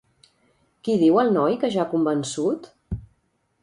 [0.87, 2.71] Qui diu el noi que ja ha convençut?